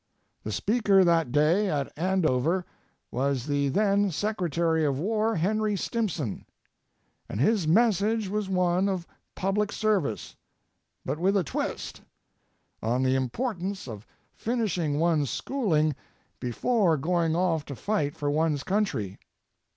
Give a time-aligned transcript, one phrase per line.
[0.43, 2.65] The speaker that day at Andover
[3.11, 6.47] was the then Secretary of War, Henry Stimson.
[7.29, 10.35] And his message was one of public service,
[11.05, 12.01] but with a twistŌĆöon
[13.03, 15.93] the importance of finishing one's schooling
[16.39, 19.19] before going off to fight for one's country.